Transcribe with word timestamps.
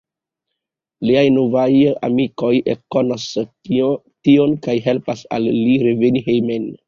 Liaj 1.07 1.25
novaj 1.35 1.67
amikoj 2.07 2.49
ekkonas 2.73 3.27
tion 3.67 4.57
kaj 4.69 4.77
helpas 4.89 5.23
al 5.39 5.47
li 5.67 5.79
reveni 5.87 6.27
hejmen. 6.31 6.67